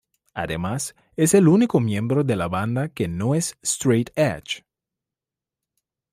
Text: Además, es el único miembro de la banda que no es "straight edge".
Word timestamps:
Además, 0.33 0.95
es 1.15 1.35
el 1.35 1.47
único 1.47 1.79
miembro 1.79 2.23
de 2.23 2.35
la 2.35 2.47
banda 2.47 2.89
que 2.89 3.07
no 3.07 3.35
es 3.35 3.55
"straight 3.61 4.09
edge". 4.17 4.63